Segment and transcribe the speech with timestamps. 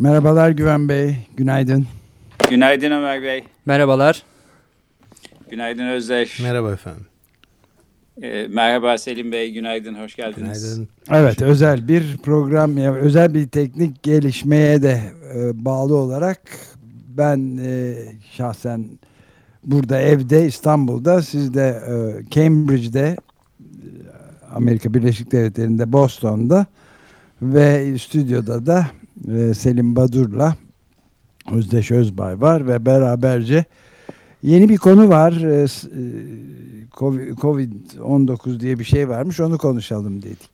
[0.00, 1.86] Merhabalar Güven Bey, günaydın.
[2.50, 3.44] Günaydın Ömer Bey.
[3.66, 4.22] Merhabalar.
[5.50, 6.40] Günaydın Özdeş.
[6.40, 7.06] Merhaba efendim.
[8.22, 10.62] Ee, merhaba Selim Bey, günaydın, hoş geldiniz.
[10.62, 10.88] Günaydın.
[11.10, 15.00] Evet, özel bir program, ya özel bir teknik gelişmeye de
[15.34, 16.40] e, bağlı olarak
[17.08, 17.94] ben e,
[18.36, 18.84] şahsen
[19.64, 21.94] burada evde İstanbul'da, siz de e,
[22.30, 23.16] Cambridge'de,
[24.54, 26.66] Amerika Birleşik Devletleri'nde, Boston'da
[27.42, 28.86] ve stüdyoda da
[29.28, 30.56] e, Selim Badur'la
[31.52, 33.64] Özdeş Özbay var ve beraberce
[34.42, 35.32] yeni bir konu var.
[35.32, 36.00] E, s- e,
[36.92, 40.50] Covid- Covid-19 diye bir şey varmış, onu konuşalım dedik.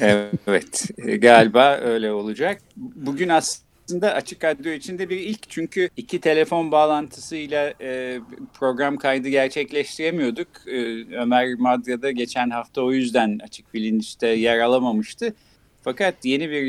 [0.46, 2.62] Evet, e, galiba öyle olacak.
[2.76, 8.20] Bugün aslında Açık Radyo içinde bir ilk çünkü iki telefon bağlantısıyla e,
[8.54, 10.48] program kaydı gerçekleştiremiyorduk.
[10.66, 15.34] E, Ömer Madra'da geçen hafta o yüzden Açık Bilinç'te yer alamamıştı.
[15.82, 16.62] Fakat yeni bir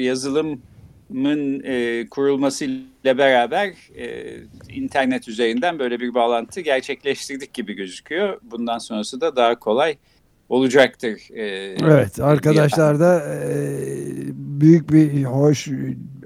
[1.10, 4.36] yazılımın e, kurulmasıyla beraber e,
[4.70, 8.40] internet üzerinden böyle bir bağlantı gerçekleştirdik gibi gözüküyor.
[8.44, 9.98] Bundan sonrası da daha kolay
[10.50, 11.22] olacaktır.
[11.34, 13.58] E, Evet, arkadaşlar da e,
[14.36, 15.68] büyük bir hoş,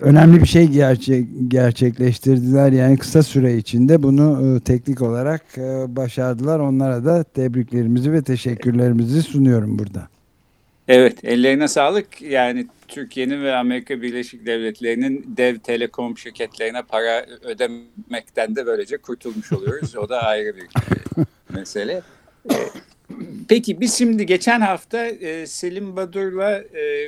[0.01, 2.71] önemli bir şey gerçek gerçekleştirdiler.
[2.71, 6.59] Yani kısa süre içinde bunu e, teknik olarak e, başardılar.
[6.59, 10.07] Onlara da tebriklerimizi ve teşekkürlerimizi sunuyorum burada.
[10.87, 12.21] Evet, ellerine sağlık.
[12.21, 19.95] Yani Türkiye'nin ve Amerika Birleşik Devletleri'nin dev telekom şirketlerine para ödemekten de böylece kurtulmuş oluyoruz.
[19.95, 22.01] O da ayrı bir e, mesele.
[22.51, 22.55] E,
[23.49, 26.63] Peki biz şimdi geçen hafta e, Selim Badur'la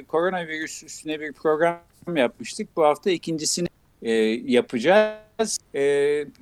[0.07, 1.79] koronavirüs üstüne bir program
[2.15, 2.67] yapmıştık.
[2.75, 3.67] Bu hafta ikincisini
[4.51, 5.59] yapacağız.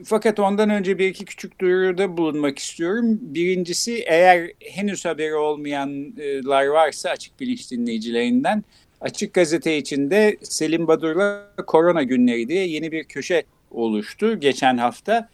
[0.03, 3.19] Fakat ondan önce bir iki küçük duyuruda bulunmak istiyorum.
[3.22, 8.63] Birincisi eğer henüz haberi olmayanlar varsa açık bilinç dinleyicilerinden
[9.01, 15.29] Açık Gazete içinde Selim Badur'la Korona Günleri diye yeni bir köşe oluştu geçen hafta.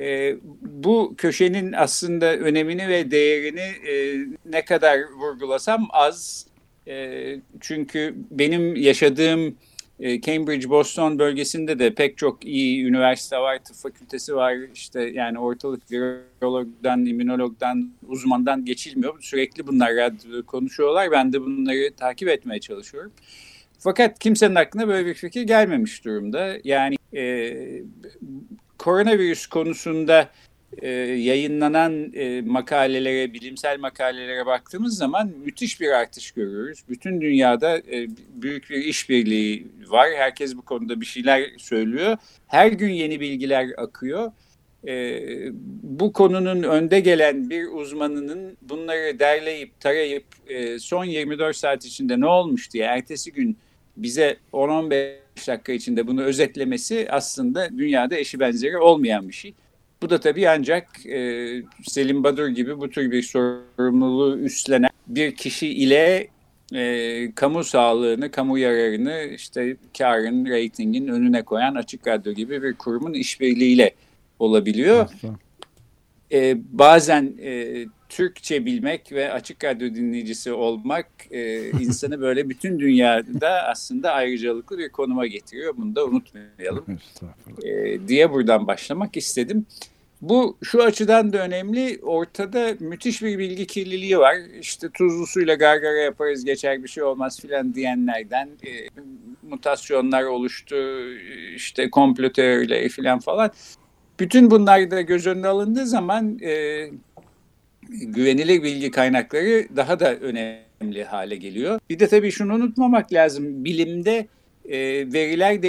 [0.00, 6.46] E, bu köşenin aslında önemini ve değerini e, ne kadar vurgulasam az.
[6.88, 9.56] E, çünkü benim yaşadığım
[10.00, 14.56] Cambridge, Boston bölgesinde de pek çok iyi üniversite var, tıp fakültesi var.
[14.74, 19.22] İşte yani ortalık virologdan, immünologdan, uzmandan geçilmiyor.
[19.22, 21.10] Sürekli bunlar radyoda konuşuyorlar.
[21.10, 23.12] Ben de bunları takip etmeye çalışıyorum.
[23.78, 26.56] Fakat kimsenin aklına böyle bir fikir gelmemiş durumda.
[26.64, 27.54] Yani e,
[28.78, 30.28] koronavirüs konusunda
[30.78, 36.84] e, yayınlanan e, makalelere, bilimsel makalelere baktığımız zaman müthiş bir artış görüyoruz.
[36.88, 40.08] Bütün dünyada e, büyük bir işbirliği var.
[40.16, 42.16] Herkes bu konuda bir şeyler söylüyor.
[42.46, 44.32] Her gün yeni bilgiler akıyor.
[44.86, 45.20] E,
[45.82, 52.26] bu konunun önde gelen bir uzmanının bunları derleyip tarayıp e, son 24 saat içinde ne
[52.26, 53.56] olmuş diye ertesi gün
[53.96, 59.54] bize 10-15 dakika içinde bunu özetlemesi aslında dünyada eşi benzeri olmayan bir şey.
[60.02, 65.68] Bu da tabii ancak e, Selim Badur gibi bu tür bir sorumluluğu üstlenen bir kişi
[65.68, 66.28] ile
[66.74, 73.12] e, kamu sağlığını, kamu yararını işte karın, reytingin önüne koyan Açık Radyo gibi bir kurumun
[73.12, 73.94] işbirliğiyle
[74.38, 75.08] olabiliyor.
[76.32, 83.68] E, bazen e, Türkçe bilmek ve Açık Radyo dinleyicisi olmak e, insanı böyle bütün dünyada
[83.68, 85.76] aslında ayrıcalıklı bir konuma getiriyor.
[85.76, 86.84] Bunu da unutmayalım
[87.64, 89.66] e, diye buradan başlamak istedim.
[90.22, 91.98] Bu şu açıdan da önemli.
[92.02, 94.36] Ortada müthiş bir bilgi kirliliği var.
[94.60, 98.70] İşte tuzlu suyla gargara yaparız geçer bir şey olmaz filan diyenlerden e,
[99.42, 100.76] mutasyonlar oluştu.
[101.54, 103.50] işte komplo teorileri filan falan.
[104.20, 106.84] Bütün bunlar da göz önüne alındığı zaman e,
[107.88, 111.80] güvenilir bilgi kaynakları daha da önemli hale geliyor.
[111.90, 113.64] Bir de tabii şunu unutmamak lazım.
[113.64, 114.26] Bilimde
[114.64, 114.78] e,
[115.12, 115.62] veriler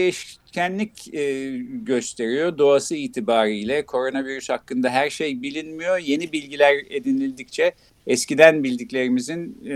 [0.54, 2.58] değişkenlik e, gösteriyor.
[2.58, 5.98] Doğası itibariyle koronavirüs hakkında her şey bilinmiyor.
[5.98, 7.72] Yeni bilgiler edinildikçe
[8.08, 9.76] eskiden bildiklerimizin e,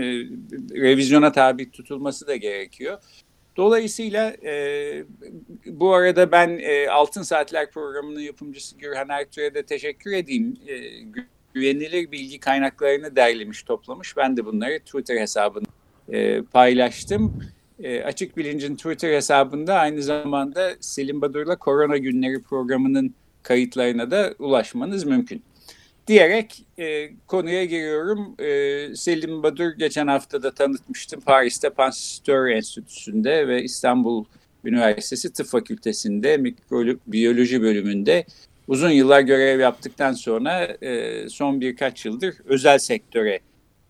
[0.80, 2.98] revizyona tabi tutulması da gerekiyor.
[3.56, 5.04] Dolayısıyla e,
[5.66, 10.56] bu arada ben e, Altın Saatler programının yapımcısı Gürhan Ertuğ'a da teşekkür edeyim.
[10.66, 10.76] E,
[11.54, 14.16] güvenilir bilgi kaynaklarını derlemiş, toplamış.
[14.16, 15.68] Ben de bunları Twitter hesabında
[16.08, 17.42] e, paylaştım.
[17.82, 25.04] E, Açık Bilinc'in Twitter hesabında aynı zamanda Selim Badur'la Korona Günleri programının kayıtlarına da ulaşmanız
[25.04, 25.42] mümkün.
[26.06, 28.34] Diyerek e, konuya giriyorum.
[28.38, 31.20] E, Selim Badur geçen hafta da tanıtmıştım.
[31.20, 34.24] Paris'te Pasteur Enstitüsü'nde ve İstanbul
[34.64, 38.24] Üniversitesi Tıp Fakültesi'nde mikrobiyoloji bölümünde
[38.68, 43.40] uzun yıllar görev yaptıktan sonra e, son birkaç yıldır özel sektöre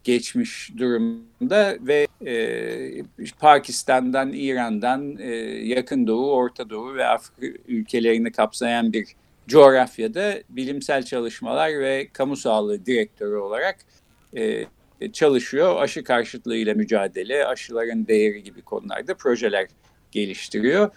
[0.04, 3.02] geçmiş durumda ve e,
[3.38, 5.30] Pakistan'dan, İran'dan, e,
[5.64, 9.06] Yakın Doğu, Orta Doğu ve Afrika ülkelerini kapsayan bir
[9.48, 13.78] coğrafyada bilimsel çalışmalar ve kamu sağlığı direktörü olarak
[14.36, 14.66] e,
[15.12, 15.82] çalışıyor.
[15.82, 19.66] Aşı karşıtlığıyla mücadele, aşıların değeri gibi konularda projeler
[20.12, 20.90] geliştiriyor.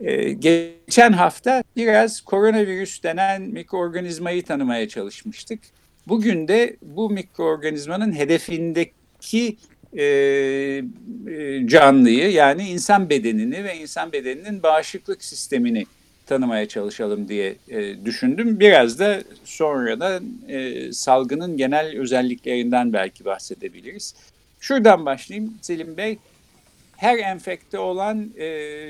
[0.00, 5.60] Ee, geçen hafta biraz koronavirüs denen mikroorganizmayı tanımaya çalışmıştık.
[6.08, 9.56] Bugün de bu mikroorganizmanın hedefindeki
[9.96, 10.82] e, e,
[11.66, 15.86] canlıyı yani insan bedenini ve insan bedeninin bağışıklık sistemini
[16.26, 18.60] tanımaya çalışalım diye e, düşündüm.
[18.60, 24.14] Biraz da sonra da e, salgının genel özelliklerinden belki bahsedebiliriz.
[24.60, 26.18] Şuradan başlayayım Selim Bey
[26.96, 28.46] her enfekte olan e,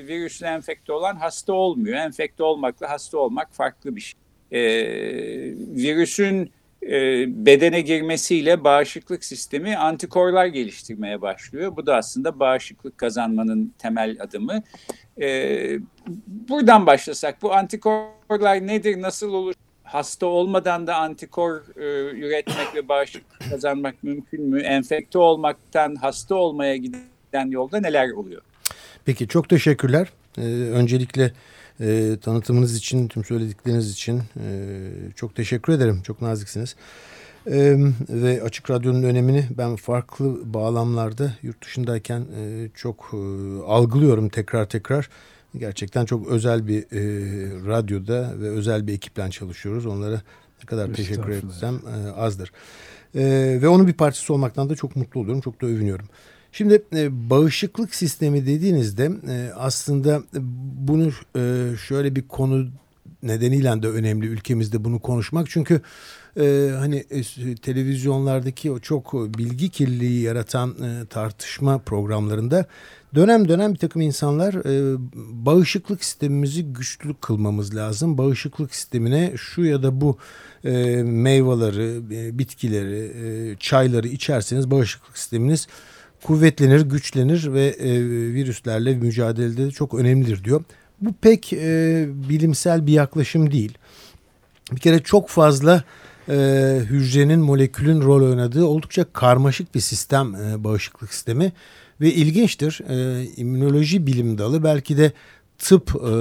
[0.06, 1.96] virüsle enfekte olan hasta olmuyor.
[1.96, 4.20] Enfekte olmakla hasta olmak farklı bir şey.
[4.52, 4.62] E,
[5.76, 6.50] virüsün
[7.28, 11.76] bedene girmesiyle bağışıklık sistemi antikorlar geliştirmeye başlıyor.
[11.76, 14.62] Bu da aslında bağışıklık kazanmanın temel adımı.
[15.20, 15.78] E,
[16.26, 19.54] buradan başlasak bu antikorlar nedir, nasıl olur?
[19.84, 24.60] Hasta olmadan da antikor e, üretmek ve bağışıklık kazanmak mümkün mü?
[24.60, 28.42] Enfekte olmaktan hasta olmaya giden yolda neler oluyor?
[29.04, 30.08] Peki çok teşekkürler.
[30.38, 31.32] Ee, öncelikle
[31.80, 34.78] e, tanıtımınız için, tüm söyledikleriniz için e,
[35.16, 36.02] çok teşekkür ederim.
[36.02, 36.76] Çok naziksiniz.
[37.46, 37.76] E,
[38.08, 43.16] ve Açık Radyo'nun önemini ben farklı bağlamlarda yurt dışındayken e, çok e,
[43.66, 45.08] algılıyorum tekrar tekrar.
[45.58, 47.00] Gerçekten çok özel bir e,
[47.66, 49.86] radyoda ve özel bir ekiple çalışıyoruz.
[49.86, 50.22] Onlara
[50.62, 52.52] ne kadar teşekkür etsem e, azdır.
[53.14, 53.22] E,
[53.62, 55.40] ve onun bir parçası olmaktan da çok mutlu oluyorum.
[55.40, 56.06] Çok da övünüyorum.
[56.56, 60.22] Şimdi e, bağışıklık sistemi dediğinizde e, aslında
[60.88, 62.68] bunu e, şöyle bir konu
[63.22, 65.50] nedeniyle de önemli ülkemizde bunu konuşmak.
[65.50, 65.80] Çünkü
[66.78, 67.04] hani
[67.62, 70.74] televizyonlardaki o çok bilgi kirliliği yaratan
[71.10, 72.66] tartışma programlarında
[73.14, 74.54] dönem dönem bir takım insanlar
[75.46, 78.18] bağışıklık sistemimizi güçlü kılmamız lazım.
[78.18, 80.18] Bağışıklık sistemine şu ya da bu
[81.04, 82.08] meyveleri,
[82.38, 85.66] bitkileri, çayları içerseniz bağışıklık sisteminiz
[86.24, 88.04] kuvvetlenir, güçlenir ve e,
[88.34, 90.64] virüslerle mücadelede çok önemlidir diyor.
[91.00, 93.78] Bu pek e, bilimsel bir yaklaşım değil.
[94.72, 95.84] Bir kere çok fazla
[96.28, 96.34] e,
[96.84, 101.52] hücrenin, molekülün rol oynadığı oldukça karmaşık bir sistem e, bağışıklık sistemi.
[102.00, 105.12] Ve ilginçtir, e, immünoloji bilim dalı belki de
[105.58, 106.12] tıp e,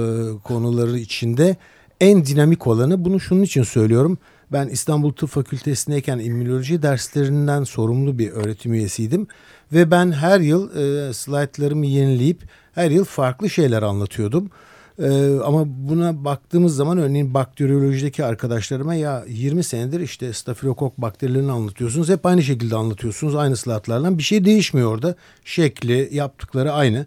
[0.44, 1.56] konuları içinde
[2.00, 3.04] en dinamik olanı.
[3.04, 4.18] Bunu şunun için söylüyorum.
[4.52, 9.26] Ben İstanbul Tıp Fakültesindeyken immünoloji derslerinden sorumlu bir öğretim üyesiydim.
[9.72, 14.50] Ve ben her yıl e, slaytlarımı yenileyip her yıl farklı şeyler anlatıyordum.
[14.98, 22.08] Ee, ama buna baktığımız zaman örneğin bakteriyolojideki arkadaşlarıma ya 20 senedir işte stafilokok bakterilerini anlatıyorsunuz.
[22.08, 24.18] Hep aynı şekilde anlatıyorsunuz aynı slaytlarla.
[24.18, 25.14] Bir şey değişmiyor orada.
[25.44, 27.06] Şekli, yaptıkları aynı.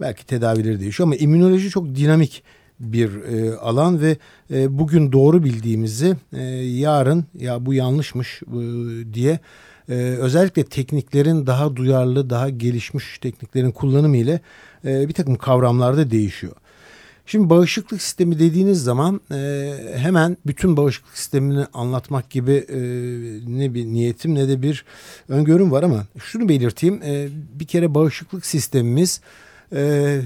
[0.00, 2.42] Belki tedavileri değişiyor ama immünoloji çok dinamik
[2.80, 4.16] bir e, alan ve
[4.50, 9.38] e, bugün doğru bildiğimizi e, yarın ya bu yanlışmış e, diye
[9.88, 14.40] e, özellikle tekniklerin daha duyarlı, daha gelişmiş tekniklerin kullanımı ile
[14.84, 16.52] e, bir takım kavramlarda değişiyor.
[17.26, 22.78] Şimdi bağışıklık sistemi dediğiniz zaman e, hemen bütün bağışıklık sistemini anlatmak gibi e,
[23.46, 24.84] ne bir niyetim ne de bir
[25.28, 27.02] öngörüm var ama şunu belirteyim.
[27.02, 27.28] E,
[27.60, 29.20] bir kere bağışıklık sistemimiz
[29.72, 30.20] e,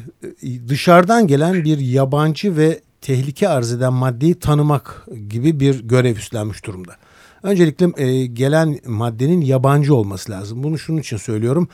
[0.69, 6.97] dışarıdan gelen bir yabancı ve tehlike arz eden maddeyi tanımak gibi bir görev üstlenmiş durumda.
[7.43, 10.63] Öncelikle e, gelen maddenin yabancı olması lazım.
[10.63, 11.69] Bunu şunun için söylüyorum.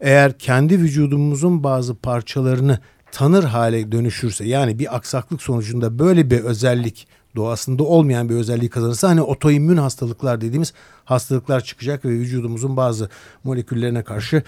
[0.00, 2.78] Eğer kendi vücudumuzun bazı parçalarını
[3.12, 9.08] tanır hale dönüşürse yani bir aksaklık sonucunda böyle bir özellik doğasında olmayan bir özelliği kazanırsa
[9.08, 10.72] hani otoimmün hastalıklar dediğimiz
[11.04, 13.08] hastalıklar çıkacak ve vücudumuzun bazı
[13.44, 14.42] moleküllerine karşı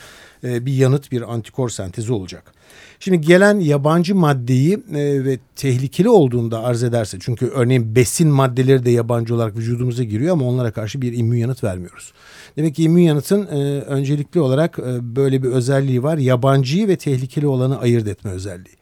[0.44, 2.52] e, bir yanıt bir antikor sentezi olacak.
[3.00, 8.90] Şimdi gelen yabancı maddeyi e, ve tehlikeli olduğunda arz ederse çünkü örneğin besin maddeleri de
[8.90, 12.12] yabancı olarak vücudumuza giriyor ama onlara karşı bir immün yanıt vermiyoruz.
[12.56, 16.18] Demek ki immün yanıtın e, öncelikli olarak e, böyle bir özelliği var.
[16.18, 18.76] Yabancıyı ve tehlikeli olanı ayırt etme özelliği.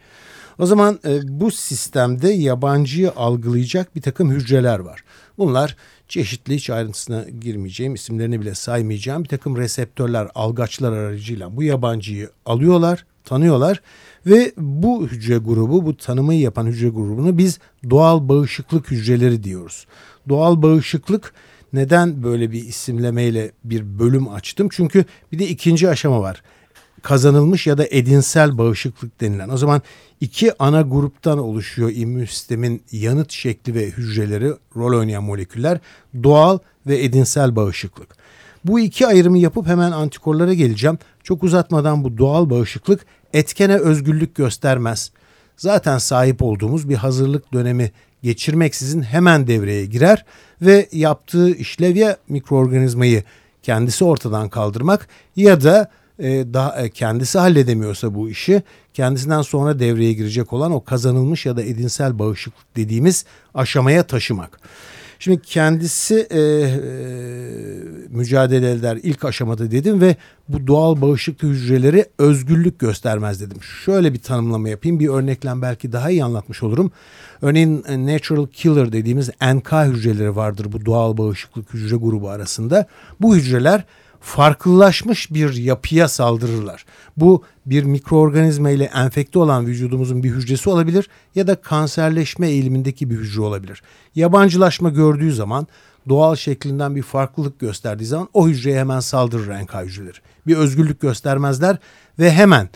[0.58, 5.04] O zaman e, bu sistemde yabancıyı algılayacak bir takım hücreler var.
[5.38, 5.76] Bunlar
[6.08, 13.04] çeşitli hiç ayrıntısına girmeyeceğim, isimlerini bile saymayacağım bir takım reseptörler, algaçlar aracıyla bu yabancıyı alıyorlar
[13.24, 13.82] tanıyorlar.
[14.26, 17.58] Ve bu hücre grubu, bu tanımayı yapan hücre grubunu biz
[17.90, 19.86] doğal bağışıklık hücreleri diyoruz.
[20.28, 21.32] Doğal bağışıklık
[21.72, 24.68] neden böyle bir isimlemeyle bir bölüm açtım?
[24.72, 26.42] Çünkü bir de ikinci aşama var.
[27.02, 29.48] Kazanılmış ya da edinsel bağışıklık denilen.
[29.48, 29.82] O zaman
[30.24, 35.78] iki ana gruptan oluşuyor immün sistemin yanıt şekli ve hücreleri, rol oynayan moleküller.
[36.22, 38.16] Doğal ve edinsel bağışıklık.
[38.64, 40.98] Bu iki ayrımı yapıp hemen antikorlara geleceğim.
[41.22, 45.10] Çok uzatmadan bu doğal bağışıklık etkene özgürlük göstermez.
[45.56, 50.24] Zaten sahip olduğumuz bir hazırlık dönemi geçirmeksizin hemen devreye girer
[50.62, 53.22] ve yaptığı işlev ya mikroorganizmayı
[53.62, 55.90] kendisi ortadan kaldırmak ya da
[56.22, 58.62] daha e, kendisi halledemiyorsa bu işi
[58.94, 64.60] kendisinden sonra devreye girecek olan o kazanılmış ya da edinsel bağışıklık dediğimiz aşamaya taşımak.
[65.18, 66.66] Şimdi kendisi e, e,
[68.08, 70.16] mücadele eder ilk aşamada dedim ve
[70.48, 73.62] bu doğal bağışıklık hücreleri özgürlük göstermez dedim.
[73.84, 76.92] Şöyle bir tanımlama yapayım bir örnekle belki daha iyi anlatmış olurum.
[77.42, 82.86] Örneğin e, natural killer dediğimiz NK hücreleri vardır bu doğal bağışıklık hücre grubu arasında.
[83.20, 83.84] Bu hücreler
[84.24, 86.84] farklılaşmış bir yapıya saldırırlar.
[87.16, 93.16] Bu bir mikroorganizma ile enfekte olan vücudumuzun bir hücresi olabilir ya da kanserleşme eğilimindeki bir
[93.16, 93.82] hücre olabilir.
[94.14, 95.66] Yabancılaşma gördüğü zaman
[96.08, 100.18] doğal şeklinden bir farklılık gösterdiği zaman o hücreye hemen saldırır NK hücreleri.
[100.46, 101.76] Bir özgürlük göstermezler
[102.18, 102.68] ve hemen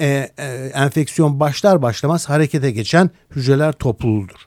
[0.00, 4.46] e, e, enfeksiyon başlar başlamaz harekete geçen hücreler topluludur.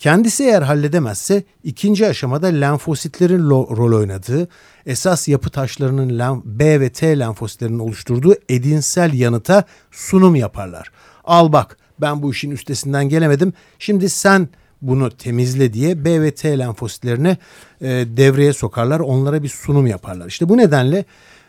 [0.00, 4.48] Kendisi eğer halledemezse ikinci aşamada lenfositlerin rol oynadığı,
[4.86, 10.90] esas yapı taşlarının B ve T lenfositlerinin oluşturduğu edinsel yanıta sunum yaparlar.
[11.24, 13.52] Al bak ben bu işin üstesinden gelemedim.
[13.78, 14.48] Şimdi sen
[14.82, 17.36] bunu temizle diye B ve T lenfositlerini
[17.80, 19.00] e, devreye sokarlar.
[19.00, 20.26] Onlara bir sunum yaparlar.
[20.26, 21.04] İşte bu nedenle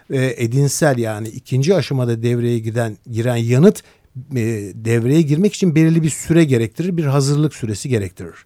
[0.09, 3.83] e, edinsel yani ikinci aşamada devreye giden giren yanıt
[4.15, 8.45] devreye girmek için belirli bir süre gerektirir, bir hazırlık süresi gerektirir.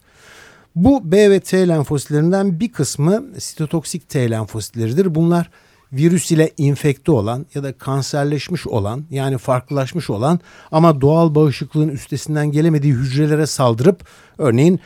[0.75, 5.15] Bu B ve T lenfositlerinden bir kısmı sitotoksik T lenfositleridir.
[5.15, 5.50] Bunlar
[5.93, 10.39] virüs ile infekte olan ya da kanserleşmiş olan yani farklılaşmış olan
[10.72, 14.07] ama doğal bağışıklığın üstesinden gelemediği hücrelere saldırıp
[14.38, 14.79] örneğin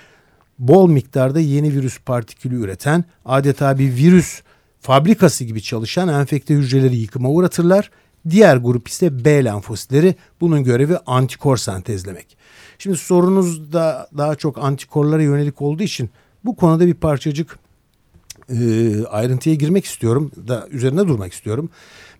[0.60, 4.42] bol miktarda yeni virüs partikülü üreten adeta bir virüs
[4.82, 7.92] fabrikası gibi çalışan enfekte hücreleri yıkıma uğratırlar.
[8.30, 12.38] Diğer grup ise B lenfositleri bunun görevi antikor sentezlemek.
[12.78, 16.10] Şimdi sorunuz da daha çok antikorlara yönelik olduğu için
[16.46, 17.60] bu konuda bir parçacık
[18.50, 21.70] e, ayrıntıya girmek istiyorum da üzerine durmak istiyorum.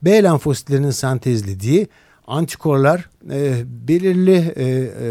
[0.02, 1.88] B lenfositlerinin sentezlediği
[2.28, 5.10] antikorlar e, belirli e, e,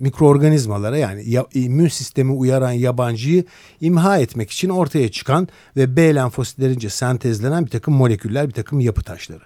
[0.00, 3.44] mikroorganizmalara yani ya, immün sistemi uyaran yabancıyı
[3.80, 9.02] imha etmek için ortaya çıkan ve B lenfositlerince sentezlenen bir takım moleküller, bir takım yapı
[9.02, 9.42] taşları.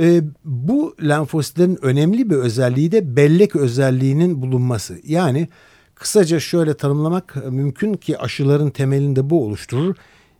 [0.00, 4.98] E, bu lenfositlerin önemli bir özelliği de bellek özelliğinin bulunması.
[5.04, 5.48] Yani
[5.94, 9.96] kısaca şöyle tanımlamak mümkün ki aşıların temelinde bu oluşturur.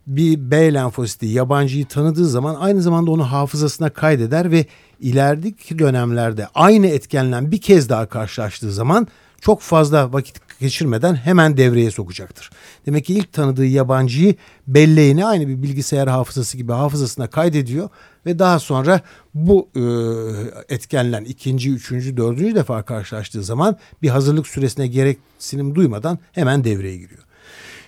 [0.07, 4.65] Bir B lenfositi yabancıyı tanıdığı zaman aynı zamanda onu hafızasına kaydeder ve
[4.99, 9.07] ilerideki dönemlerde aynı etkenle bir kez daha karşılaştığı zaman
[9.41, 12.49] çok fazla vakit geçirmeden hemen devreye sokacaktır.
[12.85, 14.35] Demek ki ilk tanıdığı yabancıyı
[14.67, 17.89] belleğine aynı bir bilgisayar hafızası gibi hafızasına kaydediyor
[18.25, 19.01] ve daha sonra
[19.33, 19.83] bu e,
[20.75, 27.23] etkenlen ikinci, üçüncü, dördüncü defa karşılaştığı zaman bir hazırlık süresine gereksinim duymadan hemen devreye giriyor.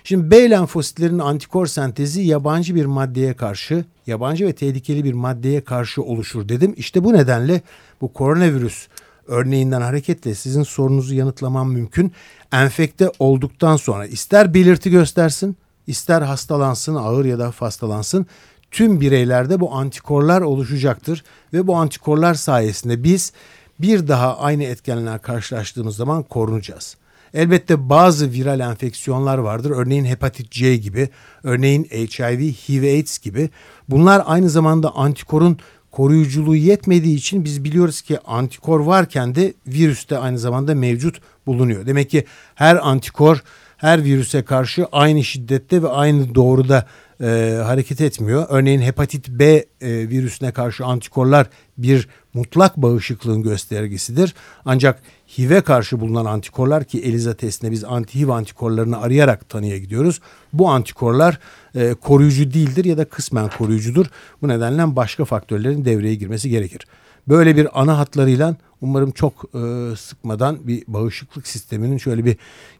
[0.04, 6.02] Şimdi B lenfositlerin antikor sentezi yabancı bir maddeye karşı, yabancı ve tehlikeli bir maddeye karşı
[6.02, 6.74] oluşur dedim.
[6.76, 7.60] İşte bu nedenle
[8.00, 8.88] bu koronavirüs
[9.30, 12.12] örneğinden hareketle sizin sorunuzu yanıtlamam mümkün.
[12.52, 15.56] Enfekte olduktan sonra ister belirti göstersin,
[15.86, 18.26] ister hastalansın, ağır ya da hastalansın
[18.70, 23.32] tüm bireylerde bu antikorlar oluşacaktır ve bu antikorlar sayesinde biz
[23.80, 26.96] bir daha aynı etkenlerle karşılaştığımız zaman korunacağız.
[27.34, 29.70] Elbette bazı viral enfeksiyonlar vardır.
[29.70, 31.08] Örneğin hepatit C gibi,
[31.42, 33.50] örneğin HIV, HIV AIDS gibi.
[33.88, 35.58] Bunlar aynı zamanda antikorun
[35.90, 41.86] koruyuculuğu yetmediği için biz biliyoruz ki antikor varken de virüs de aynı zamanda mevcut bulunuyor.
[41.86, 43.42] Demek ki her antikor
[43.76, 46.86] her virüse karşı aynı şiddette ve aynı doğruda
[47.20, 48.46] e, hareket etmiyor.
[48.48, 51.46] Örneğin hepatit B e, virüsüne karşı antikorlar
[51.78, 54.34] bir mutlak bağışıklığın göstergesidir.
[54.64, 55.02] Ancak
[55.38, 60.20] HIV'e karşı bulunan antikorlar ki ELISA testinde biz anti-HIV antikorlarını arayarak tanıya gidiyoruz.
[60.52, 61.38] Bu antikorlar
[61.74, 64.06] e, koruyucu değildir ya da kısmen koruyucudur.
[64.42, 66.86] Bu nedenle başka faktörlerin devreye girmesi gerekir.
[67.28, 72.36] Böyle bir ana hatlarıyla umarım çok e, sıkmadan bir bağışıklık sisteminin şöyle bir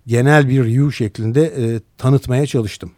[0.06, 2.90] genel bir review şeklinde e, tanıtmaya çalıştım.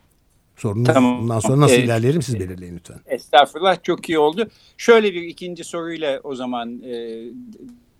[0.62, 1.22] Sorunuz tamam.
[1.22, 3.00] bundan sonra nasıl ee, ilerleyelim siz belirleyin lütfen.
[3.06, 4.48] Estağfurullah çok iyi oldu.
[4.76, 7.18] Şöyle bir ikinci soruyla o zaman e,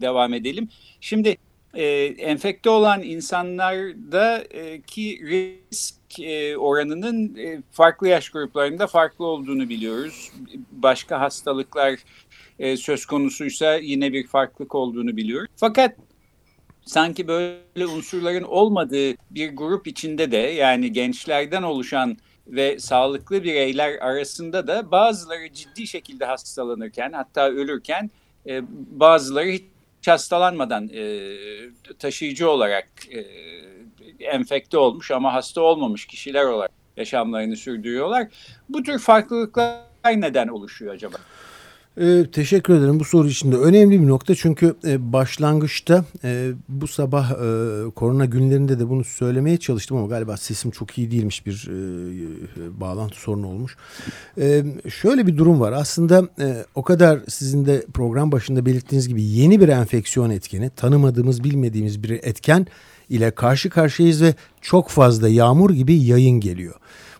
[0.00, 0.68] devam edelim.
[1.00, 1.36] Şimdi
[1.74, 10.32] e, enfekte olan insanlardaki risk e, oranının e, farklı yaş gruplarında farklı olduğunu biliyoruz.
[10.72, 11.98] Başka hastalıklar
[12.58, 15.50] e, söz konusuysa yine bir farklılık olduğunu biliyoruz.
[15.56, 15.96] Fakat
[16.84, 22.16] sanki böyle unsurların olmadığı bir grup içinde de yani gençlerden oluşan
[22.46, 28.10] ve sağlıklı bireyler arasında da bazıları ciddi şekilde hastalanırken hatta ölürken
[28.46, 29.64] e, bazıları hiç
[30.06, 31.36] hastalanmadan e,
[31.98, 33.20] taşıyıcı olarak e,
[34.24, 38.28] enfekte olmuş ama hasta olmamış kişiler olarak yaşamlarını sürdürüyorlar.
[38.68, 41.16] Bu tür farklılıklar neden oluşuyor acaba?
[42.00, 46.86] Ee, teşekkür ederim bu soru için de önemli bir nokta çünkü e, başlangıçta e, bu
[46.86, 47.34] sabah e,
[47.90, 51.68] korona günlerinde de bunu söylemeye çalıştım ama galiba sesim çok iyi değilmiş bir
[52.80, 53.76] bağlantı sorunu olmuş.
[54.88, 56.28] Şöyle bir durum var aslında
[56.74, 62.10] o kadar sizin de program başında belirttiğiniz gibi yeni bir enfeksiyon etkeni tanımadığımız bilmediğimiz bir
[62.10, 62.66] etken
[63.08, 66.74] ile karşı karşıyayız ve çok fazla yağmur gibi yayın geliyor.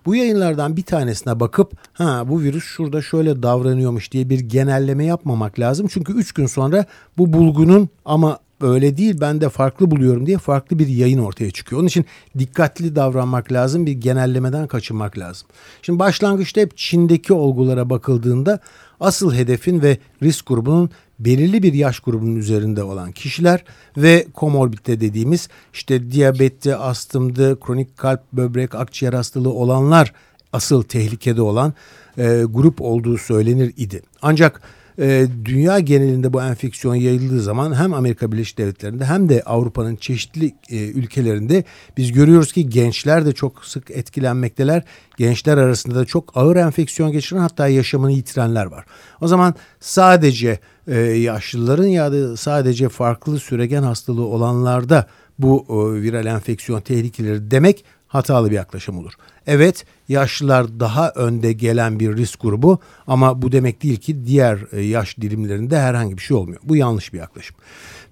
[0.06, 5.58] Bu yayınlardan bir tanesine bakıp ha bu virüs şurada şöyle davranıyormuş diye bir genelleme yapmamak
[5.58, 5.86] lazım.
[5.90, 6.84] Çünkü 3 gün sonra
[7.18, 11.80] bu bulgunun ama öyle değil ben de farklı buluyorum diye farklı bir yayın ortaya çıkıyor.
[11.80, 12.06] Onun için
[12.38, 15.48] dikkatli davranmak lazım bir genellemeden kaçınmak lazım.
[15.82, 18.58] Şimdi başlangıçta hep Çin'deki olgulara bakıldığında
[19.02, 23.64] asıl hedefin ve risk grubunun belirli bir yaş grubunun üzerinde olan kişiler
[23.96, 30.12] ve komorbidite dediğimiz işte diyabette, astımdı, kronik kalp, böbrek, akciğer hastalığı olanlar
[30.52, 31.74] asıl tehlikede olan
[32.18, 34.02] e, grup olduğu söylenir idi.
[34.22, 34.62] Ancak
[34.98, 40.52] e, dünya genelinde bu enfeksiyon yayıldığı zaman hem Amerika Birleşik Devletleri'nde hem de Avrupa'nın çeşitli
[40.70, 41.64] e, ülkelerinde
[41.96, 44.84] biz görüyoruz ki gençler de çok sık etkilenmekteler.
[45.16, 48.84] Gençler arasında da çok ağır enfeksiyon geçiren hatta yaşamını yitirenler var.
[49.20, 55.06] O zaman sadece e, yaşlıların ya da sadece farklı süregen hastalığı olanlarda
[55.38, 59.12] bu e, viral enfeksiyon tehlikeleri demek hatalı bir yaklaşım olur.
[59.46, 64.80] Evet yaşlılar daha önde gelen bir risk grubu ama bu demek değil ki diğer e,
[64.80, 66.60] yaş dilimlerinde herhangi bir şey olmuyor.
[66.64, 67.56] Bu yanlış bir yaklaşım.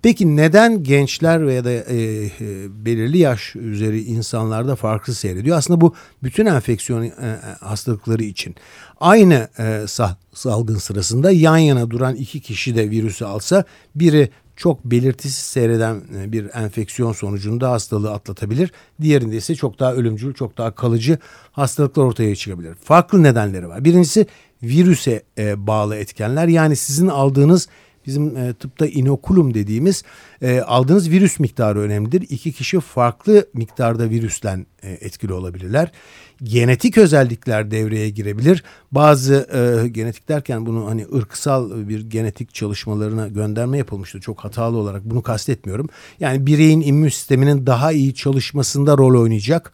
[0.02, 2.30] Peki neden gençler veya da e, e,
[2.84, 5.56] belirli yaş üzeri insanlarda farklı seyrediyor?
[5.56, 7.10] Aslında bu bütün enfeksiyon e,
[7.60, 8.54] hastalıkları için.
[9.00, 9.84] Aynı e,
[10.34, 16.32] salgın sırasında yan yana duran iki kişi de virüsü alsa biri çok belirtisiz seyreden e,
[16.32, 18.72] bir enfeksiyon sonucunda hastalığı atlatabilir.
[19.00, 21.18] Diğerinde ise çok daha ölümcül, çok daha kalıcı
[21.52, 22.74] hastalıklar ortaya çıkabilir.
[22.74, 23.84] Farklı nedenleri var.
[23.84, 24.26] Birincisi
[24.62, 26.48] virüse e, bağlı etkenler.
[26.48, 27.68] Yani sizin aldığınız
[28.10, 30.02] bizim e, tıpta inokulum dediğimiz
[30.42, 32.26] e, aldığınız virüs miktarı önemlidir.
[32.30, 35.92] İki kişi farklı miktarda virüsten e, etkili olabilirler.
[36.42, 38.64] Genetik özellikler devreye girebilir.
[38.92, 44.20] Bazı e, genetik derken bunu hani ırksal bir genetik çalışmalarına gönderme yapılmıştı.
[44.20, 45.88] Çok hatalı olarak bunu kastetmiyorum.
[46.20, 49.72] Yani bireyin immün sisteminin daha iyi çalışmasında rol oynayacak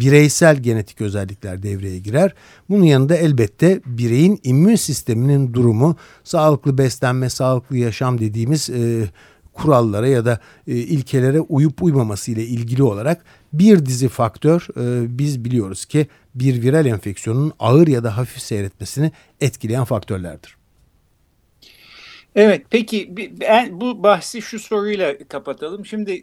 [0.00, 2.34] bireysel genetik özellikler devreye girer.
[2.68, 9.08] Bunun yanında elbette bireyin immün sisteminin durumu, sağlıklı beslenme, sağlıklı yaşam dediğimiz e,
[9.52, 15.44] kurallara ya da e, ilkelere uyup uymaması ile ilgili olarak bir dizi faktör e, biz
[15.44, 20.56] biliyoruz ki bir viral enfeksiyonun ağır ya da hafif seyretmesini etkileyen faktörlerdir.
[22.34, 23.14] Evet peki
[23.70, 25.86] bu bahsi şu soruyla kapatalım.
[25.86, 26.22] Şimdi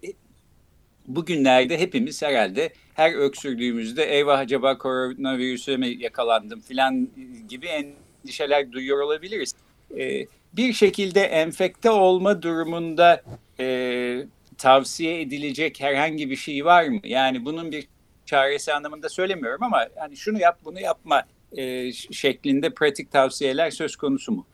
[1.08, 7.10] bugünlerde hepimiz herhalde her öksürdüğümüzde eyvah acaba koronavirüse mi yakalandım filan
[7.50, 9.56] gibi endişeler duyuyor olabiliriz.
[9.98, 13.24] Ee, bir şekilde enfekte olma durumunda
[13.60, 14.26] e,
[14.58, 17.00] tavsiye edilecek herhangi bir şey var mı?
[17.04, 17.88] Yani bunun bir
[18.26, 21.24] çaresi anlamında söylemiyorum ama hani şunu yap bunu yapma
[21.58, 24.46] e, şeklinde pratik tavsiyeler söz konusu mu?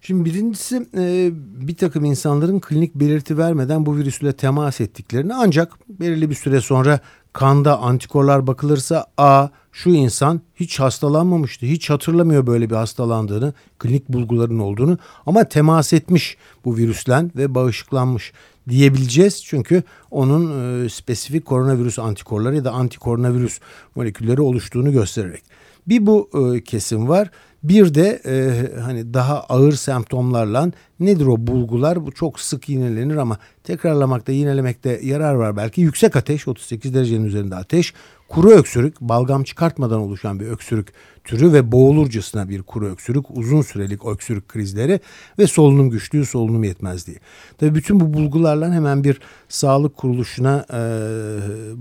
[0.00, 1.30] Şimdi birincisi e,
[1.68, 7.00] bir takım insanların klinik belirti vermeden bu virüsle temas ettiklerini ancak belirli bir süre sonra
[7.32, 11.66] kanda antikorlar bakılırsa a şu insan hiç hastalanmamıştı.
[11.66, 18.32] Hiç hatırlamıyor böyle bir hastalandığını, klinik bulguların olduğunu ama temas etmiş bu virüsle ve bağışıklanmış
[18.68, 19.44] diyebileceğiz.
[19.44, 23.60] Çünkü onun e, spesifik koronavirüs antikorları ya da antikoronavirüs
[23.96, 25.42] molekülleri oluştuğunu göstererek.
[25.88, 27.30] Bir bu e, kesim var.
[27.62, 32.06] Bir de e, hani daha ağır semptomlarla nedir o bulgular?
[32.06, 35.80] Bu çok sık yinelenir ama tekrarlamakta, yinelemekte yarar var belki.
[35.80, 37.94] Yüksek ateş, 38 derecenin üzerinde ateş,
[38.28, 40.92] kuru öksürük balgam çıkartmadan oluşan bir öksürük
[41.28, 45.00] türü ve boğulurcasına bir kuru öksürük, uzun sürelik öksürük krizleri
[45.38, 47.18] ve solunum güçlüğü, solunum yetmezliği.
[47.58, 50.80] Tabii bütün bu bulgularla hemen bir sağlık kuruluşuna e,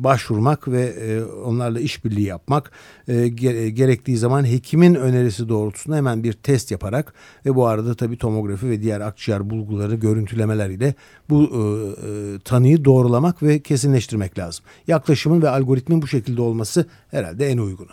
[0.04, 2.72] başvurmak ve e, onlarla işbirliği yapmak,
[3.08, 7.14] e, gerektiği zaman hekimin önerisi doğrultusunda hemen bir test yaparak
[7.46, 10.96] ve bu arada tabii tomografi ve diğer akciğer bulguları, görüntülemeler ile
[11.30, 14.66] bu e, e, tanıyı doğrulamak ve kesinleştirmek lazım.
[14.88, 17.92] Yaklaşımın ve algoritmin bu şekilde olması herhalde en uygunu.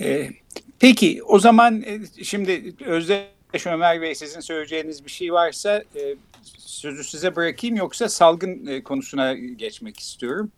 [0.00, 0.30] E,
[0.78, 6.16] peki o zaman e, şimdi Özdeş Ömer Bey sizin söyleyeceğiniz bir şey varsa e,
[6.58, 10.50] sözü size bırakayım yoksa salgın e, konusuna geçmek istiyorum.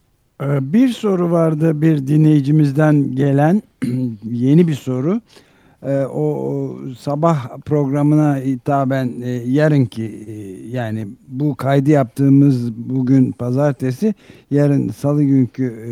[0.43, 3.63] Ee, bir soru vardı bir dinleyicimizden gelen
[4.25, 5.21] yeni bir soru.
[5.83, 10.33] Ee, o, o sabah programına hitaben e, yarınki e,
[10.69, 14.15] yani bu kaydı yaptığımız bugün pazartesi
[14.51, 15.91] yarın salı günkü e,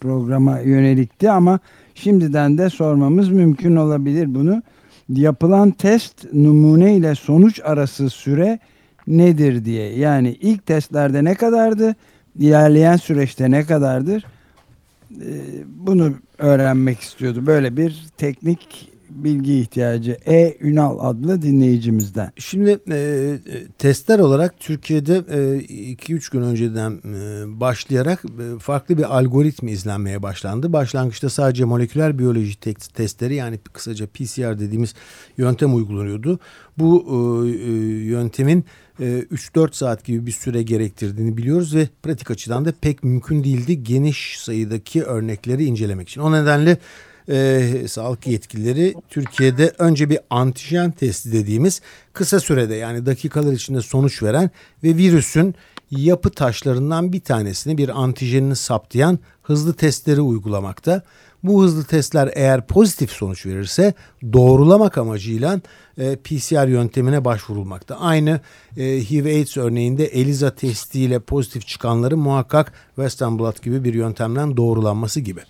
[0.00, 1.60] programa yönelikti ama
[1.96, 4.62] Şimdiden de sormamız mümkün olabilir bunu.
[5.08, 8.58] Yapılan test numune ile sonuç arası süre
[9.06, 9.98] nedir diye.
[9.98, 11.96] Yani ilk testlerde ne kadardı?
[12.38, 14.24] İlerleyen süreçte ne kadardır?
[15.20, 15.24] Ee,
[15.66, 17.46] bunu öğrenmek istiyordu.
[17.46, 22.32] Böyle bir teknik bilgi ihtiyacı E Ünal adlı dinleyicimizden.
[22.36, 23.38] Şimdi e, e
[23.78, 30.72] testler olarak Türkiye'de 2-3 e, gün önceden e, başlayarak e, farklı bir algoritma izlenmeye başlandı.
[30.72, 32.60] Başlangıçta sadece moleküler biyoloji
[32.94, 34.94] testleri yani kısaca PCR dediğimiz
[35.38, 36.38] yöntem uygulanıyordu.
[36.78, 37.72] Bu e, e
[38.04, 38.64] yöntemin
[39.00, 44.38] 3-4 saat gibi bir süre gerektirdiğini biliyoruz ve pratik açıdan da pek mümkün değildi geniş
[44.38, 46.20] sayıdaki örnekleri incelemek için.
[46.20, 46.78] O nedenle
[47.28, 51.80] e, sağlık yetkilileri Türkiye'de önce bir antijen testi dediğimiz
[52.12, 54.50] kısa sürede yani dakikalar içinde sonuç veren
[54.84, 55.54] ve virüsün
[55.90, 61.02] yapı taşlarından bir tanesini bir antijenini saptayan hızlı testleri uygulamakta.
[61.42, 63.94] Bu hızlı testler eğer pozitif sonuç verirse
[64.32, 65.60] doğrulamak amacıyla
[65.98, 68.00] e, PCR yöntemine başvurulmakta.
[68.00, 68.40] Aynı
[68.76, 75.40] e, HIV-AIDS örneğinde ELISA testiyle pozitif çıkanları muhakkak Western blot gibi bir yöntemden doğrulanması gibi.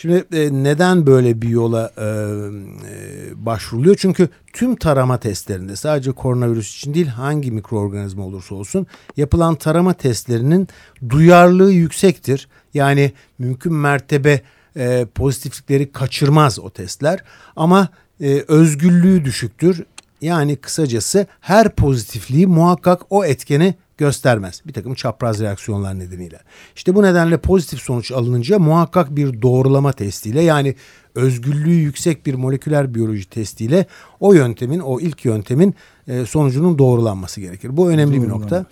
[0.00, 3.96] Şimdi e, neden böyle bir yola e, e, başvuruluyor?
[3.98, 8.86] Çünkü tüm tarama testlerinde sadece koronavirüs için değil hangi mikroorganizma olursa olsun
[9.16, 10.68] yapılan tarama testlerinin
[11.08, 12.48] duyarlılığı yüksektir.
[12.74, 14.40] Yani mümkün mertebe
[14.76, 17.24] e, pozitiflikleri kaçırmaz o testler
[17.56, 17.88] ama
[18.20, 19.84] e, özgürlüğü düşüktür.
[20.20, 24.62] Yani kısacası her pozitifliği muhakkak o etkeni göstermez.
[24.66, 26.40] Bir takım çapraz reaksiyonlar nedeniyle.
[26.76, 30.74] İşte bu nedenle pozitif sonuç alınınca muhakkak bir doğrulama testiyle yani
[31.14, 33.86] özgürlüğü yüksek bir moleküler biyoloji testiyle
[34.20, 35.74] o yöntemin, o ilk yöntemin
[36.08, 37.76] e, sonucunun doğrulanması gerekir.
[37.76, 38.66] Bu önemli bir nokta.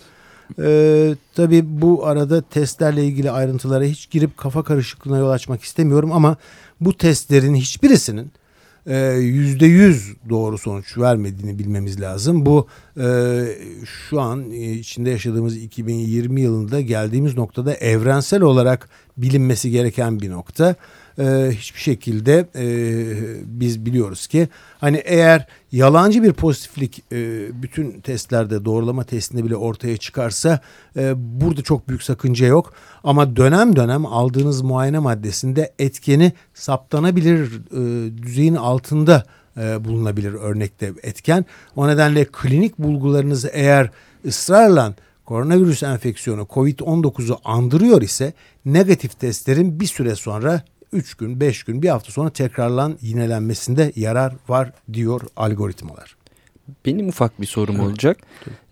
[0.63, 6.37] Ee, tabii bu arada testlerle ilgili ayrıntılara hiç girip kafa karışıklığına yol açmak istemiyorum ama
[6.81, 8.33] bu testlerin hiçbirisinin
[8.87, 12.47] e, yüzde yüz doğru sonuç vermediğini bilmemiz lazım.
[12.47, 12.67] Bu
[13.85, 20.77] şu an içinde yaşadığımız 2020 yılında geldiğimiz noktada evrensel olarak bilinmesi gereken bir nokta
[21.19, 22.67] e, hiçbir şekilde e,
[23.45, 24.49] biz biliyoruz ki
[24.81, 30.61] hani eğer yalancı bir pozitiflik e, bütün testlerde doğrulama testinde bile ortaya çıkarsa
[30.97, 32.73] e, burada çok büyük sakınca yok.
[33.05, 39.25] Ama dönem dönem aldığınız muayene maddesinde etkeni saptanabilir e, düzeyin altında
[39.61, 41.45] e, bulunabilir örnekte etken.
[41.77, 43.91] O nedenle klinik bulgularınızı eğer
[44.27, 44.95] ısrarla
[45.25, 48.33] koronavirüs enfeksiyonu COVID-19'u andırıyor ise
[48.65, 54.35] negatif testlerin bir süre sonra 3 gün, 5 gün, bir hafta sonra tekrarlan yinelenmesinde yarar
[54.49, 56.17] var diyor algoritmalar.
[56.87, 58.19] Benim ufak bir sorum olacak.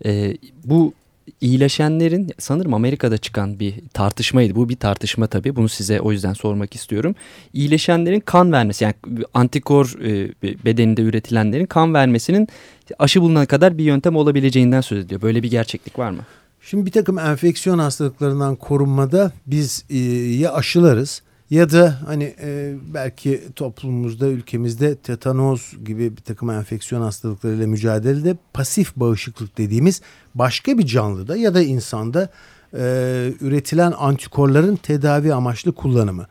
[0.05, 0.93] Ee, bu
[1.41, 4.55] iyileşenlerin sanırım Amerika'da çıkan bir tartışmaydı.
[4.55, 5.55] Bu bir tartışma tabii.
[5.55, 7.15] Bunu size o yüzden sormak istiyorum.
[7.53, 8.95] İyileşenlerin kan vermesi yani
[9.33, 10.33] antikor e,
[10.65, 12.47] bedeninde üretilenlerin kan vermesinin
[12.99, 15.21] aşı bulunana kadar bir yöntem olabileceğinden söz ediyor.
[15.21, 16.21] Böyle bir gerçeklik var mı?
[16.61, 19.97] Şimdi bir takım enfeksiyon hastalıklarından korunmada biz e,
[20.33, 27.67] ya aşılarız ya da hani e, belki toplumumuzda, ülkemizde tetanoz gibi bir takım enfeksiyon hastalıklarıyla
[27.67, 30.01] mücadelede pasif bağışıklık dediğimiz
[30.35, 32.29] başka bir canlıda ya da insanda
[32.73, 32.79] e,
[33.41, 36.27] üretilen antikorların tedavi amaçlı kullanımı.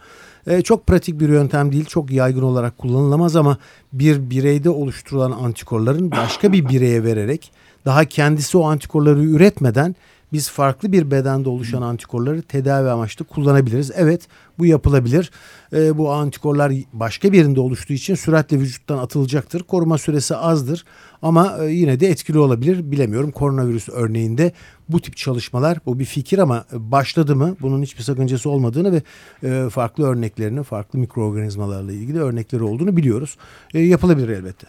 [0.47, 3.59] E, çok pratik bir yöntem değil, çok yaygın olarak kullanılamaz ama
[3.93, 7.53] bir bireyde oluşturulan antikorların başka bir bireye vererek
[7.85, 9.95] daha kendisi o antikorları üretmeden
[10.37, 13.91] biz farklı bir bedende oluşan antikorları tedavi amaçlı kullanabiliriz.
[13.95, 15.31] Evet bu yapılabilir.
[15.73, 19.63] E, bu antikorlar başka birinde oluştuğu için süratle vücuttan atılacaktır.
[19.63, 20.85] Koruma süresi azdır
[21.23, 22.91] ama e, yine de etkili olabilir.
[22.91, 24.53] Bilemiyorum koronavirüs örneğinde
[24.89, 29.03] bu tip çalışmalar bu bir fikir ama başladı mı bunun hiçbir sakıncası olmadığını ve
[29.49, 33.37] e, farklı örneklerini farklı mikroorganizmalarla ilgili örnekleri olduğunu biliyoruz.
[33.75, 34.67] E, yapılabilir elbette.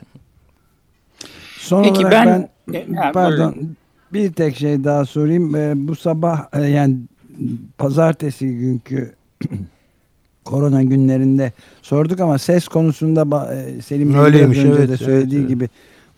[1.60, 3.78] Son Peki olarak ben, ben pardon buyurun.
[4.14, 5.56] Bir tek şey daha sorayım.
[5.56, 6.98] E, bu sabah e, yani
[7.78, 9.14] pazartesi günkü
[10.46, 15.70] korona günlerinde sorduk ama ses konusunda e, Selim Öyleymiş, önce evet, de söylediği evet, gibi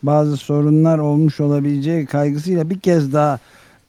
[0.02, 3.38] bazı sorunlar olmuş olabileceği kaygısıyla bir kez daha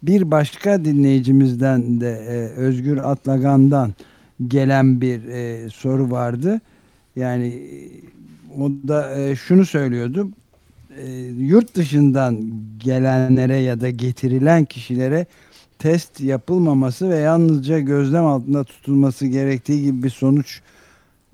[0.04, 3.94] bir başka dinleyicimizden de e, Özgür Atlagan'dan
[4.48, 6.62] gelen bir e, soru vardı.
[7.16, 7.54] Yani
[8.60, 10.30] o da e, şunu söylüyordu.
[10.98, 12.42] E, yurt dışından
[12.78, 15.26] gelenlere ya da getirilen kişilere
[15.80, 20.62] test yapılmaması ve yalnızca gözlem altında tutulması gerektiği gibi bir sonuç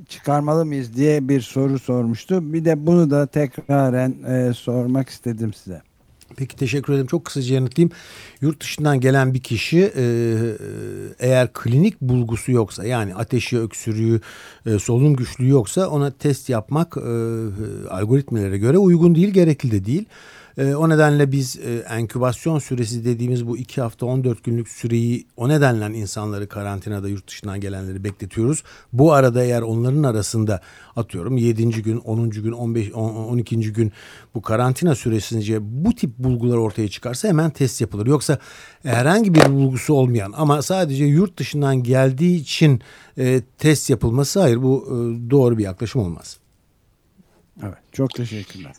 [0.08, 2.54] çıkarmalı mıyız diye bir soru sormuştu.
[2.54, 5.87] Bir de bunu da tekraren e, sormak istedim size.
[6.38, 7.08] Peki teşekkür ederim.
[7.08, 7.92] Çok kısaca yanıtlayayım.
[8.42, 10.06] Yurt dışından gelen bir kişi e,
[11.20, 14.22] eğer klinik bulgusu yoksa yani ateşi, öksürüğü,
[14.66, 17.02] e, solunum güçlüğü yoksa ona test yapmak e,
[17.90, 20.06] algoritmelere göre uygun değil, gerekli de değil.
[20.58, 25.50] E, o nedenle biz e, enkübasyon süresi dediğimiz bu iki hafta 14 günlük süreyi o
[25.50, 28.64] nedenle insanları karantinada yurt dışından gelenleri bekletiyoruz.
[28.94, 30.62] Bu arada eğer onların arasında
[30.96, 31.70] atıyorum 7.
[31.70, 32.30] gün, 10.
[32.30, 33.74] gün, 15, 12.
[33.74, 33.92] gün
[34.36, 38.08] bu karantina süresince bu tip bulgular ortaya çıkarsa hemen test yapılır.
[38.08, 38.40] Yoksa
[38.84, 42.82] herhangi bir bulgusu olmayan ama sadece yurt dışından geldiği için
[43.18, 44.96] e, test yapılması hayır bu e,
[45.30, 46.38] doğru bir yaklaşım olmaz.
[47.64, 48.74] Evet çok teşekkürler.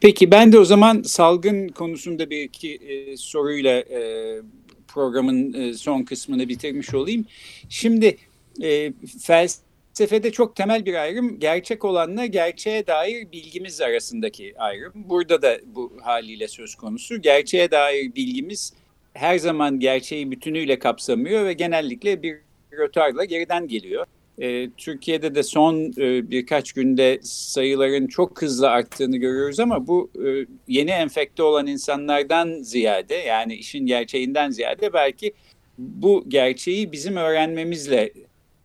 [0.00, 4.40] Peki ben de o zaman salgın konusunda bir iki e, soruyla e,
[4.88, 7.26] programın e, son kısmını bitirmiş olayım.
[7.68, 8.16] Şimdi
[8.62, 14.92] e, felsefede çok temel bir ayrım gerçek olanla gerçeğe dair bilgimiz arasındaki ayrım.
[14.94, 17.22] Burada da bu haliyle söz konusu.
[17.22, 18.72] Gerçeğe dair bilgimiz
[19.12, 22.38] her zaman gerçeği bütünüyle kapsamıyor ve genellikle bir
[22.72, 24.06] rötarla geriden geliyor.
[24.38, 30.46] E, Türkiye'de de son e, birkaç günde sayıların çok hızlı arttığını görüyoruz ama bu e,
[30.68, 35.32] yeni enfekte olan insanlardan ziyade yani işin gerçeğinden ziyade belki
[35.78, 38.12] bu gerçeği bizim öğrenmemizle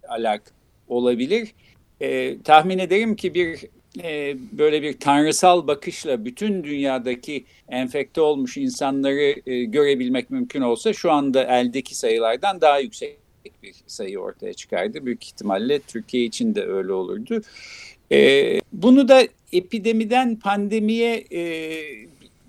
[0.07, 0.41] alak
[0.87, 1.53] olabilir.
[2.01, 3.59] E, tahmin ederim ki bir
[4.03, 9.31] e, böyle bir tanrısal bakışla bütün dünyadaki enfekte olmuş insanları
[9.65, 13.20] görebilmek mümkün olsa şu anda eldeki sayılardan daha yüksek
[13.63, 15.05] bir sayı ortaya çıkardı.
[15.05, 17.41] Büyük ihtimalle Türkiye için de öyle olurdu.
[18.11, 21.41] E, bunu da epidemiden pandemiye e,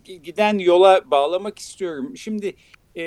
[0.05, 2.17] giden yola bağlamak istiyorum.
[2.17, 2.55] Şimdi
[2.95, 3.03] e,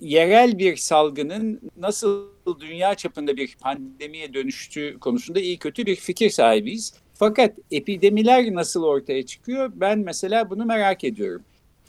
[0.00, 2.26] yerel bir salgının nasıl
[2.60, 6.94] dünya çapında bir pandemiye dönüştüğü konusunda iyi kötü bir fikir sahibiyiz.
[7.14, 9.72] Fakat epidemiler nasıl ortaya çıkıyor?
[9.74, 11.42] Ben mesela bunu merak ediyorum.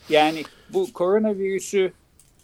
[0.09, 1.93] Yani bu koronavirüsü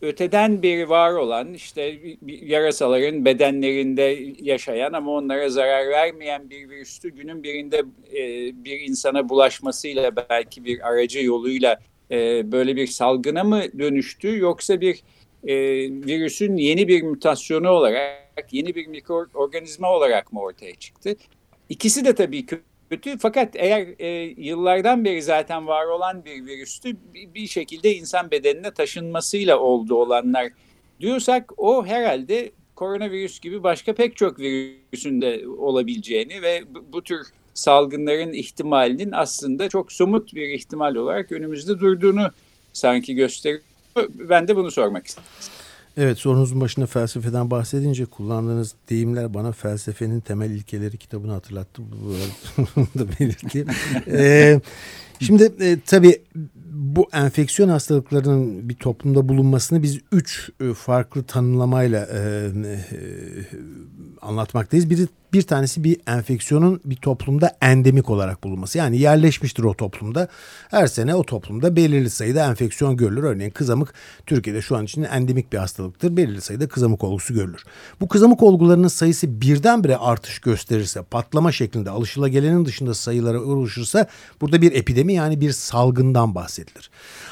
[0.02, 7.44] öteden beri var olan işte yarasaların bedenlerinde yaşayan ama onlara zarar vermeyen bir virüstü günün
[7.44, 7.84] birinde
[8.14, 8.24] e,
[8.64, 11.80] bir insana bulaşmasıyla belki bir aracı yoluyla
[12.12, 15.04] e, böyle bir salgına mı dönüştü yoksa bir
[15.48, 15.56] e,
[15.92, 21.16] virüsün yeni bir mutasyonu olarak yeni bir mikroorganizma olarak mı ortaya çıktı?
[21.70, 22.46] İkisi de tabii
[22.90, 28.32] kötü fakat eğer e, yıllardan beri zaten var olan bir virüstü bir, bir şekilde insan
[28.32, 30.52] bedenine taşınmasıyla oldu olanlar
[31.00, 37.28] diyorsak o herhalde koronavirüs gibi başka pek çok virüsün de olabileceğini ve bu, bu tür
[37.54, 42.32] salgınların ihtimalinin aslında çok somut bir ihtimal olarak önümüzde durduğunu
[42.74, 43.62] sanki gösteriyor.
[44.14, 45.30] Ben de bunu sormak istedim.
[45.98, 51.82] Evet sorunuzun başında felsefeden bahsedince kullandığınız deyimler bana felsefenin temel ilkeleri kitabını hatırlattı.
[51.92, 53.68] Bunu da belirteyim.
[54.08, 54.62] ee,
[55.20, 56.22] şimdi e, tabii
[56.72, 62.80] bu enfeksiyon hastalıklarının bir toplumda bulunmasını biz üç e, farklı tanımlamayla e, e,
[64.22, 64.90] anlatmaktayız.
[64.90, 68.78] Biri bir tanesi bir enfeksiyonun bir toplumda endemik olarak bulunması.
[68.78, 70.28] Yani yerleşmiştir o toplumda.
[70.70, 73.24] Her sene o toplumda belirli sayıda enfeksiyon görülür.
[73.24, 73.94] Örneğin kızamık
[74.26, 76.18] Türkiye'de şu an için endemik bir hastalıktır.
[76.18, 77.64] Belirli sayıda kızamık olgusu görülür.
[78.02, 84.08] Bu kızamık olgularının sayısı birdenbire artış gösterirse, patlama şeklinde alışılagelenin dışında sayılara oluşursa
[84.42, 86.90] burada bir epidemi yani bir salgından bahsedilir.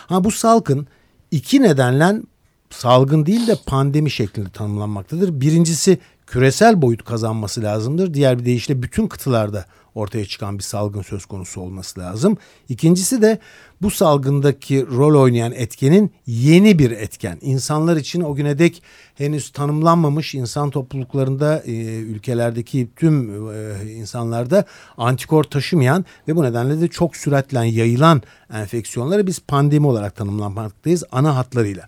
[0.07, 0.87] Ha bu salgın
[1.31, 2.21] iki nedenle
[2.69, 5.41] salgın değil de pandemi şeklinde tanımlanmaktadır.
[5.41, 8.13] Birincisi küresel boyut kazanması lazımdır.
[8.13, 12.37] Diğer bir deyişle bütün kıtalarda ortaya çıkan bir salgın söz konusu olması lazım.
[12.69, 13.39] İkincisi de
[13.81, 17.37] bu salgındaki rol oynayan etkenin yeni bir etken.
[17.41, 18.83] İnsanlar için o güne dek
[19.15, 24.65] henüz tanımlanmamış insan topluluklarında e, ülkelerdeki tüm e, insanlarda
[24.97, 28.21] antikor taşımayan ve bu nedenle de çok süratle yayılan
[28.53, 31.87] enfeksiyonları biz pandemi olarak tanımlamaktayız ana hatlarıyla.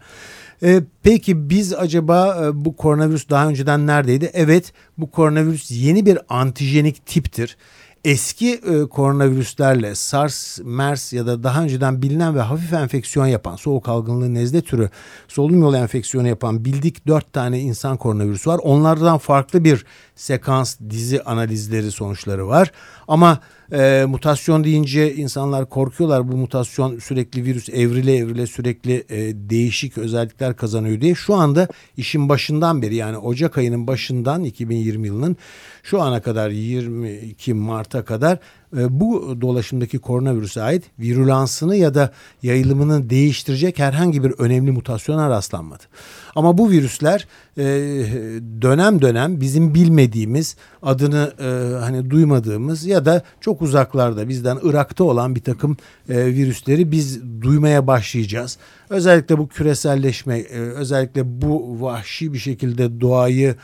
[0.64, 4.32] E, peki biz acaba e, bu koronavirüs daha önceden neredeydi?
[4.34, 7.58] Evet bu koronavirüs yeni bir antijenik tiptir
[8.08, 13.90] eski e, koronavirüslerle SARS, MERS ya da daha önceden bilinen ve hafif enfeksiyon yapan, soğuk
[13.90, 14.90] algınlığı, nezle türü
[15.28, 18.60] solunum yolu enfeksiyonu yapan bildik dört tane insan koronavirüsü var.
[18.64, 22.72] Onlardan farklı bir sekans dizi analizleri sonuçları var.
[23.08, 23.40] Ama
[23.72, 30.56] e, mutasyon deyince insanlar korkuyorlar bu mutasyon sürekli virüs evrile evrile sürekli e, değişik özellikler
[30.56, 31.16] kazanıyor diye.
[31.16, 35.38] Şu anda işin başından beri yani Ocak ayının başından 2020 yılının
[35.84, 38.40] şu ana kadar 22 Mart'a kadar
[38.78, 42.12] e, bu dolaşımdaki koronavirüse ait virülansını ya da
[42.44, 45.84] yayılımını değiştirecek herhangi bir önemli mutasyona rastlanmadı.
[46.38, 47.64] Ama bu virüsler e,
[48.62, 55.36] dönem dönem bizim bilmediğimiz adını e, hani duymadığımız ya da çok uzaklarda bizden Irak'ta olan
[55.36, 55.78] bir takım
[56.10, 58.58] virüsleri biz duymaya başlayacağız.
[58.90, 60.44] Özellikle bu küreselleşme,
[60.76, 63.56] özellikle bu vahşi bir şekilde doğayı,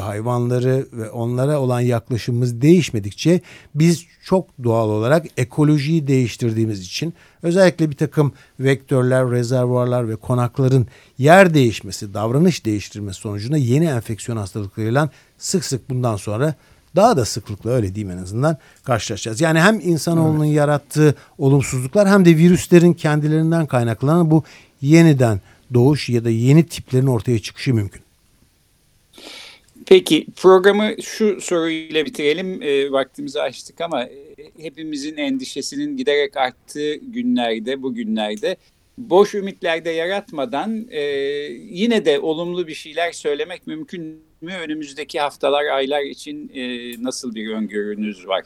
[0.00, 3.40] hayvanları ve onlara olan yaklaşımımız değişmedikçe
[3.74, 7.14] biz çok doğal olarak ekolojiyi değiştirdiğimiz için
[7.46, 10.86] özellikle bir takım vektörler, rezervuarlar ve konakların
[11.18, 16.54] yer değişmesi, davranış değiştirmesi sonucunda yeni enfeksiyon hastalıklarıyla sık sık bundan sonra
[16.96, 19.40] daha da sıklıkla öyle diyeyim en azından karşılaşacağız.
[19.40, 20.56] Yani hem insanoğlunun evet.
[20.56, 24.44] yarattığı olumsuzluklar hem de virüslerin kendilerinden kaynaklanan bu
[24.80, 25.40] yeniden
[25.74, 28.05] doğuş ya da yeni tiplerin ortaya çıkışı mümkün.
[29.86, 32.62] Peki programı şu soruyla bitirelim.
[32.62, 38.56] E, vaktimizi açtık ama e, hepimizin endişesinin giderek arttığı günlerde, bugünlerde
[38.98, 41.00] boş ümitlerde yaratmadan e,
[41.70, 44.52] yine de olumlu bir şeyler söylemek mümkün mü?
[44.64, 48.44] Önümüzdeki haftalar, aylar için e, nasıl bir öngörünüz var?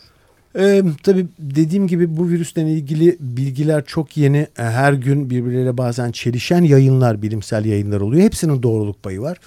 [0.58, 4.38] Ee, tabii dediğim gibi bu virüsten ilgili bilgiler çok yeni.
[4.38, 8.22] E, her gün birbirleriyle bazen çelişen yayınlar, bilimsel yayınlar oluyor.
[8.22, 9.38] Hepsinin doğruluk payı var.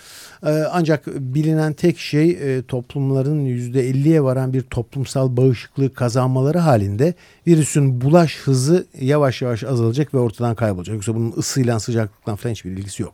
[0.45, 7.13] Ee, ancak bilinen tek şey e, toplumların %50'ye varan bir toplumsal bağışıklığı kazanmaları halinde
[7.47, 10.93] virüsün bulaş hızı yavaş yavaş azalacak ve ortadan kaybolacak.
[10.93, 13.13] Yoksa bunun ısıyla sıcaklıktan falan hiçbir ilgisi yok.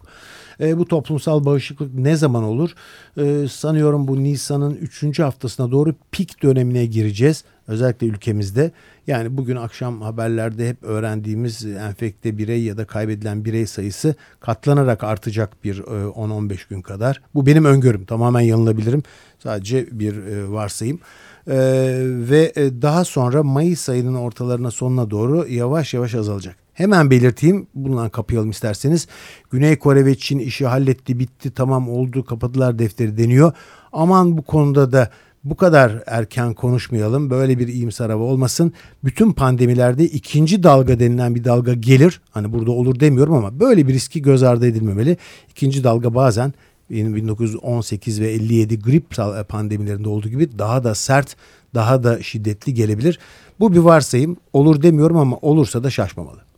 [0.61, 2.71] E, bu toplumsal bağışıklık ne zaman olur?
[3.17, 5.19] E, sanıyorum bu Nisan'ın 3.
[5.19, 7.43] haftasına doğru pik dönemine gireceğiz.
[7.67, 8.71] Özellikle ülkemizde.
[9.07, 15.63] Yani bugün akşam haberlerde hep öğrendiğimiz enfekte birey ya da kaybedilen birey sayısı katlanarak artacak
[15.63, 17.21] bir 10-15 e, gün kadar.
[17.35, 18.05] Bu benim öngörüm.
[18.05, 19.03] Tamamen yanılabilirim.
[19.39, 20.99] Sadece bir e, varsayım.
[21.47, 21.55] Ee,
[22.03, 26.55] ve e, daha sonra Mayıs ayının ortalarına sonuna doğru yavaş yavaş azalacak.
[26.79, 29.07] Hemen belirteyim bundan kapayalım isterseniz.
[29.51, 33.53] Güney Kore ve Çin işi halletti bitti tamam oldu kapadılar defteri deniyor.
[33.91, 35.09] Aman bu konuda da
[35.43, 37.29] bu kadar erken konuşmayalım.
[37.29, 38.73] Böyle bir iyimser hava olmasın.
[39.03, 42.21] Bütün pandemilerde ikinci dalga denilen bir dalga gelir.
[42.31, 45.17] Hani burada olur demiyorum ama böyle bir riski göz ardı edilmemeli.
[45.49, 46.53] İkinci dalga bazen
[46.89, 49.15] 1918 ve 57 grip
[49.49, 51.35] pandemilerinde olduğu gibi daha da sert,
[51.73, 53.19] daha da şiddetli gelebilir.
[53.59, 54.37] Bu bir varsayım.
[54.53, 56.48] Olur demiyorum ama olursa da şaşmamalı.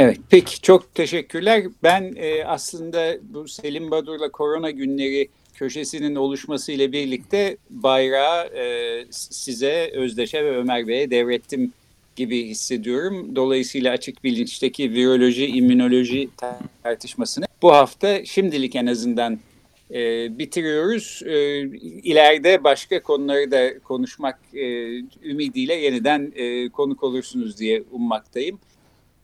[0.00, 1.64] Evet, peki çok teşekkürler.
[1.82, 9.90] Ben e, aslında bu Selim Badur'la korona günleri köşesinin oluşması ile birlikte bayrağı e, size,
[9.94, 11.72] Özdeş'e ve Ömer Bey'e devrettim
[12.16, 13.36] gibi hissediyorum.
[13.36, 16.28] Dolayısıyla açık bilinçteki viroloji, immünoloji
[16.82, 19.38] tartışmasını bu hafta şimdilik en azından
[19.90, 21.22] e, bitiriyoruz.
[21.26, 24.64] E, ileride başka konuları da konuşmak e,
[25.22, 28.58] ümidiyle yeniden e, konuk olursunuz diye ummaktayım.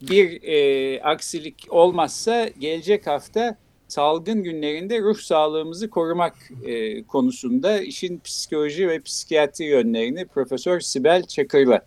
[0.01, 8.87] Bir e, aksilik olmazsa gelecek hafta salgın günlerinde ruh sağlığımızı korumak e, konusunda işin psikoloji
[8.89, 11.81] ve psikiyatri yönlerini Profesör Sibel Çakır'la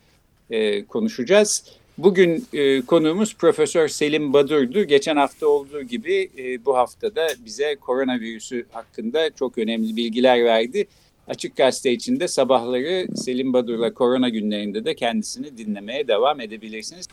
[0.49, 1.63] e, konuşacağız.
[1.97, 4.83] Bugün e, konuğumuz Profesör Selim Badur'du.
[4.83, 10.87] Geçen hafta olduğu gibi e, bu haftada bize koronavirüsü hakkında çok önemli bilgiler verdi.
[11.27, 17.07] Açık Gazete içinde sabahları Selim Badur'la korona günlerinde de kendisini dinlemeye devam edebilirsiniz.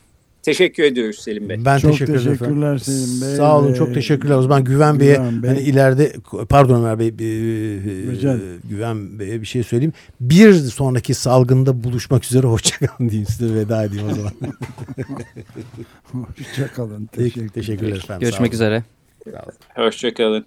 [0.46, 1.64] Teşekkür ediyoruz Selim Bey.
[1.64, 2.78] Ben çok teşekkür teşekkürler efendim.
[2.78, 3.36] Selim Bey.
[3.36, 4.34] Sağ olun çok teşekkürler.
[4.34, 5.50] O zaman Güven Bey'e Bey.
[5.50, 6.12] hani ileride
[6.48, 7.12] pardon Ömer Bey e,
[8.68, 9.92] Güven Bey'e bir şey söyleyeyim.
[10.20, 14.32] Bir sonraki salgında buluşmak üzere hoşçakalın diyeyim size veda edeyim o zaman.
[16.38, 17.06] hoşçakalın.
[17.06, 18.20] Teşekkür, teşekkürler efendim.
[18.20, 18.84] Görüşmek üzere.
[19.74, 20.46] Hoşçakalın.